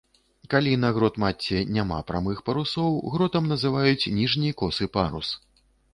Калі 0.53 0.71
на 0.83 0.89
грот-мачце 0.95 1.59
няма 1.75 1.99
прамых 2.09 2.41
парусоў, 2.47 2.91
гротам 3.17 3.43
называюць 3.53 4.11
ніжні 4.19 4.49
косы 4.63 4.89
парус. 4.99 5.27